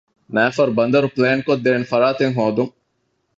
[0.35, 2.73] ނައިފަރު ބަނދަރު ޕްލޭންކޮށްދޭނެ ފަރާތެއް ހޯދުން